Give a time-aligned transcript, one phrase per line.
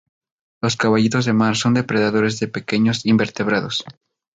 [0.63, 3.85] Los caballitos de mar son depredadores de pequeños invertebrados.